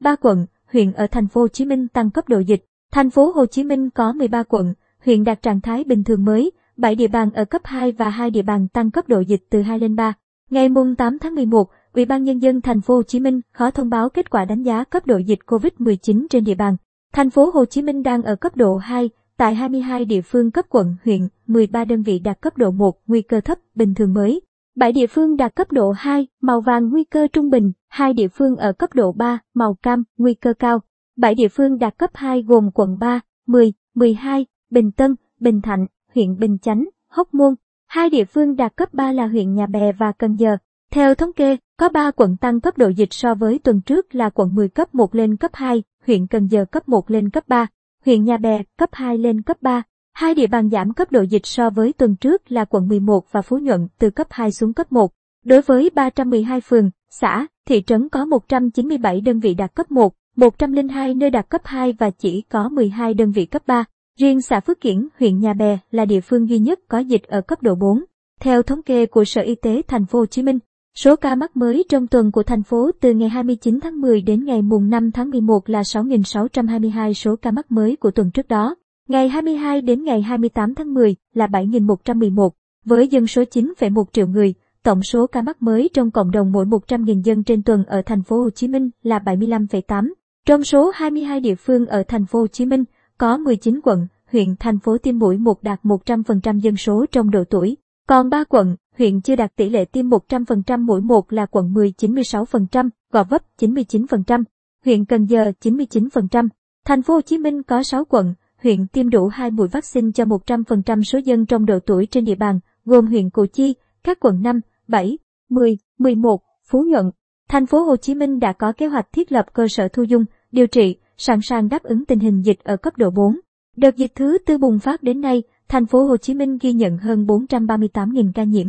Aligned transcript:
ba 0.00 0.16
quận, 0.16 0.46
huyện 0.72 0.92
ở 0.92 1.06
thành 1.06 1.28
phố 1.28 1.40
Hồ 1.40 1.48
Chí 1.48 1.64
Minh 1.64 1.88
tăng 1.88 2.10
cấp 2.10 2.28
độ 2.28 2.38
dịch. 2.38 2.64
Thành 2.92 3.10
phố 3.10 3.32
Hồ 3.34 3.46
Chí 3.46 3.64
Minh 3.64 3.90
có 3.90 4.12
13 4.12 4.42
quận, 4.42 4.74
huyện 5.04 5.24
đạt 5.24 5.42
trạng 5.42 5.60
thái 5.60 5.84
bình 5.84 6.04
thường 6.04 6.24
mới, 6.24 6.50
7 6.76 6.94
địa 6.94 7.08
bàn 7.08 7.30
ở 7.30 7.44
cấp 7.44 7.62
2 7.64 7.92
và 7.92 8.10
2 8.10 8.30
địa 8.30 8.42
bàn 8.42 8.68
tăng 8.68 8.90
cấp 8.90 9.08
độ 9.08 9.20
dịch 9.20 9.42
từ 9.50 9.62
2 9.62 9.78
lên 9.78 9.96
3. 9.96 10.12
Ngày 10.50 10.68
mùng 10.68 10.96
8 10.96 11.18
tháng 11.18 11.34
11, 11.34 11.70
Ủy 11.92 12.04
ban 12.04 12.24
nhân 12.24 12.38
dân 12.38 12.60
thành 12.60 12.80
phố 12.80 12.94
Hồ 12.94 13.02
Chí 13.02 13.20
Minh 13.20 13.40
khó 13.52 13.70
thông 13.70 13.90
báo 13.90 14.08
kết 14.08 14.30
quả 14.30 14.44
đánh 14.44 14.62
giá 14.62 14.84
cấp 14.84 15.06
độ 15.06 15.16
dịch 15.18 15.38
COVID-19 15.46 16.26
trên 16.30 16.44
địa 16.44 16.54
bàn. 16.54 16.76
Thành 17.12 17.30
phố 17.30 17.50
Hồ 17.54 17.64
Chí 17.64 17.82
Minh 17.82 18.02
đang 18.02 18.22
ở 18.22 18.36
cấp 18.36 18.56
độ 18.56 18.76
2 18.76 19.10
tại 19.36 19.54
22 19.54 20.04
địa 20.04 20.20
phương 20.20 20.50
cấp 20.50 20.64
quận, 20.68 20.96
huyện, 21.04 21.28
13 21.46 21.84
đơn 21.84 22.02
vị 22.02 22.18
đạt 22.18 22.40
cấp 22.40 22.56
độ 22.56 22.70
1, 22.70 23.00
nguy 23.06 23.22
cơ 23.22 23.40
thấp, 23.40 23.58
bình 23.74 23.94
thường 23.94 24.14
mới. 24.14 24.40
7 24.80 24.92
địa 24.92 25.06
phương 25.06 25.36
đạt 25.36 25.56
cấp 25.56 25.72
độ 25.72 25.90
2, 25.90 26.26
màu 26.40 26.60
vàng 26.60 26.90
nguy 26.90 27.04
cơ 27.04 27.26
trung 27.32 27.50
bình, 27.50 27.72
2 27.88 28.12
địa 28.12 28.28
phương 28.28 28.56
ở 28.56 28.72
cấp 28.72 28.90
độ 28.94 29.12
3, 29.12 29.38
màu 29.54 29.74
cam, 29.74 30.04
nguy 30.18 30.34
cơ 30.34 30.54
cao. 30.54 30.80
7 31.16 31.34
địa 31.34 31.48
phương 31.48 31.78
đạt 31.78 31.98
cấp 31.98 32.10
2 32.14 32.42
gồm 32.42 32.70
quận 32.74 32.98
3, 32.98 33.20
10, 33.46 33.72
12, 33.94 34.46
Bình 34.70 34.92
Tân, 34.92 35.16
Bình 35.40 35.60
Thạnh, 35.60 35.86
huyện 36.14 36.38
Bình 36.38 36.58
Chánh, 36.58 36.88
Hóc 37.08 37.34
Môn. 37.34 37.54
Hai 37.86 38.10
địa 38.10 38.24
phương 38.24 38.56
đạt 38.56 38.76
cấp 38.76 38.94
3 38.94 39.12
là 39.12 39.26
huyện 39.26 39.54
Nhà 39.54 39.66
Bè 39.66 39.92
và 39.92 40.12
Cần 40.12 40.34
Giờ. 40.34 40.56
Theo 40.90 41.14
thống 41.14 41.32
kê, 41.32 41.56
có 41.76 41.88
3 41.88 42.10
quận 42.10 42.36
tăng 42.36 42.60
cấp 42.60 42.78
độ 42.78 42.88
dịch 42.88 43.12
so 43.12 43.34
với 43.34 43.58
tuần 43.58 43.80
trước 43.80 44.14
là 44.14 44.30
quận 44.30 44.54
10 44.54 44.68
cấp 44.68 44.94
1 44.94 45.14
lên 45.14 45.36
cấp 45.36 45.50
2, 45.54 45.82
huyện 46.06 46.26
Cần 46.26 46.46
Giờ 46.46 46.64
cấp 46.64 46.88
1 46.88 47.10
lên 47.10 47.30
cấp 47.30 47.44
3, 47.48 47.66
huyện 48.04 48.24
Nhà 48.24 48.36
Bè 48.36 48.62
cấp 48.78 48.90
2 48.92 49.18
lên 49.18 49.42
cấp 49.42 49.56
3. 49.60 49.82
Hai 50.12 50.34
địa 50.34 50.46
bàn 50.46 50.70
giảm 50.70 50.92
cấp 50.92 51.12
độ 51.12 51.22
dịch 51.22 51.46
so 51.46 51.70
với 51.70 51.92
tuần 51.92 52.16
trước 52.16 52.52
là 52.52 52.64
quận 52.64 52.88
11 52.88 53.32
và 53.32 53.42
Phú 53.42 53.58
Nhuận 53.58 53.88
từ 53.98 54.10
cấp 54.10 54.26
2 54.30 54.52
xuống 54.52 54.72
cấp 54.72 54.92
1. 54.92 55.12
Đối 55.44 55.62
với 55.62 55.90
312 55.94 56.60
phường, 56.60 56.90
xã, 57.10 57.46
thị 57.66 57.82
trấn 57.86 58.08
có 58.08 58.24
197 58.24 59.20
đơn 59.20 59.40
vị 59.40 59.54
đạt 59.54 59.74
cấp 59.74 59.90
1, 59.90 60.14
102 60.36 61.14
nơi 61.14 61.30
đạt 61.30 61.48
cấp 61.48 61.60
2 61.64 61.92
và 61.92 62.10
chỉ 62.10 62.42
có 62.42 62.68
12 62.68 63.14
đơn 63.14 63.32
vị 63.32 63.46
cấp 63.46 63.62
3. 63.66 63.84
Riêng 64.18 64.42
xã 64.42 64.60
Phước 64.60 64.80
Kiển, 64.80 65.08
huyện 65.18 65.38
Nhà 65.38 65.52
Bè 65.52 65.78
là 65.90 66.04
địa 66.04 66.20
phương 66.20 66.48
duy 66.48 66.58
nhất 66.58 66.80
có 66.88 66.98
dịch 66.98 67.22
ở 67.22 67.40
cấp 67.40 67.62
độ 67.62 67.74
4. 67.74 68.04
Theo 68.40 68.62
thống 68.62 68.82
kê 68.82 69.06
của 69.06 69.24
Sở 69.24 69.42
Y 69.42 69.54
tế 69.54 69.82
Thành 69.88 70.06
phố 70.06 70.18
Hồ 70.18 70.26
Chí 70.26 70.42
Minh, 70.42 70.58
số 70.94 71.16
ca 71.16 71.34
mắc 71.34 71.56
mới 71.56 71.84
trong 71.88 72.06
tuần 72.06 72.32
của 72.32 72.42
thành 72.42 72.62
phố 72.62 72.90
từ 73.00 73.14
ngày 73.14 73.28
29 73.28 73.80
tháng 73.80 74.00
10 74.00 74.20
đến 74.20 74.44
ngày 74.44 74.62
mùng 74.62 74.90
5 74.90 75.12
tháng 75.12 75.30
11 75.30 75.68
là 75.68 75.82
6.622 75.82 77.12
số 77.12 77.36
ca 77.36 77.50
mắc 77.50 77.72
mới 77.72 77.96
của 77.96 78.10
tuần 78.10 78.30
trước 78.30 78.48
đó. 78.48 78.74
Ngày 79.10 79.28
22 79.28 79.80
đến 79.80 80.04
ngày 80.04 80.22
28 80.22 80.74
tháng 80.74 80.94
10 80.94 81.16
là 81.34 81.46
7.111, 81.46 82.50
với 82.84 83.08
dân 83.08 83.26
số 83.26 83.42
9,1 83.42 84.04
triệu 84.12 84.26
người, 84.26 84.54
tổng 84.82 85.02
số 85.02 85.26
ca 85.26 85.42
mắc 85.42 85.62
mới 85.62 85.90
trong 85.94 86.10
cộng 86.10 86.30
đồng 86.30 86.52
mỗi 86.52 86.64
100.000 86.64 87.22
dân 87.22 87.44
trên 87.44 87.62
tuần 87.62 87.84
ở 87.84 88.02
thành 88.06 88.22
phố 88.22 88.42
Hồ 88.42 88.50
Chí 88.50 88.68
Minh 88.68 88.90
là 89.02 89.18
75,8. 89.18 90.12
Trong 90.46 90.64
số 90.64 90.90
22 90.94 91.40
địa 91.40 91.54
phương 91.54 91.86
ở 91.86 92.02
thành 92.08 92.26
phố 92.26 92.38
Hồ 92.38 92.46
Chí 92.46 92.66
Minh, 92.66 92.84
có 93.18 93.36
19 93.36 93.80
quận, 93.84 94.06
huyện, 94.32 94.56
thành 94.60 94.78
phố 94.78 94.98
tiêm 94.98 95.18
mũi 95.18 95.38
1 95.38 95.62
đạt 95.62 95.80
100% 95.82 96.58
dân 96.58 96.76
số 96.76 97.06
trong 97.12 97.30
độ 97.30 97.44
tuổi. 97.44 97.76
Còn 98.08 98.30
3 98.30 98.44
quận, 98.44 98.76
huyện 98.98 99.20
chưa 99.20 99.36
đạt 99.36 99.56
tỷ 99.56 99.68
lệ 99.68 99.84
tiêm 99.84 100.08
100% 100.08 100.84
mũi 100.84 101.00
1 101.00 101.32
là 101.32 101.46
quận 101.46 101.72
10 101.72 101.92
96%, 101.98 102.88
Gò 103.12 103.24
Vấp 103.24 103.42
99%, 103.58 104.44
huyện 104.84 105.04
Cần 105.04 105.24
Giờ 105.24 105.52
99%. 105.60 106.48
Thành 106.84 107.02
phố 107.02 107.14
Hồ 107.14 107.20
Chí 107.20 107.38
Minh 107.38 107.62
có 107.62 107.82
6 107.82 108.04
quận, 108.04 108.34
huyện 108.62 108.86
tiêm 108.86 109.10
đủ 109.10 109.28
2 109.28 109.50
mũi 109.50 109.68
vaccine 109.68 110.10
cho 110.14 110.24
100% 110.24 111.02
số 111.02 111.18
dân 111.18 111.46
trong 111.46 111.66
độ 111.66 111.78
tuổi 111.86 112.06
trên 112.06 112.24
địa 112.24 112.34
bàn, 112.34 112.60
gồm 112.84 113.06
huyện 113.06 113.30
Củ 113.30 113.46
Chi, 113.46 113.74
các 114.04 114.20
quận 114.20 114.42
5, 114.42 114.60
7, 114.88 115.18
10, 115.48 115.78
11, 115.98 116.42
Phú 116.70 116.84
Nhuận. 116.88 117.10
Thành 117.48 117.66
phố 117.66 117.82
Hồ 117.82 117.96
Chí 117.96 118.14
Minh 118.14 118.40
đã 118.40 118.52
có 118.52 118.72
kế 118.72 118.86
hoạch 118.86 119.12
thiết 119.12 119.32
lập 119.32 119.46
cơ 119.52 119.68
sở 119.68 119.88
thu 119.88 120.02
dung, 120.02 120.24
điều 120.52 120.66
trị, 120.66 120.96
sẵn 121.16 121.38
sàng 121.42 121.68
đáp 121.68 121.82
ứng 121.82 122.04
tình 122.04 122.18
hình 122.18 122.42
dịch 122.44 122.64
ở 122.64 122.76
cấp 122.76 122.96
độ 122.96 123.10
4. 123.10 123.40
Đợt 123.76 123.96
dịch 123.96 124.12
thứ 124.14 124.38
tư 124.46 124.58
bùng 124.58 124.78
phát 124.78 125.02
đến 125.02 125.20
nay, 125.20 125.42
thành 125.68 125.86
phố 125.86 126.04
Hồ 126.04 126.16
Chí 126.16 126.34
Minh 126.34 126.58
ghi 126.60 126.72
nhận 126.72 126.98
hơn 126.98 127.24
438.000 127.26 128.32
ca 128.34 128.44
nhiễm. 128.44 128.66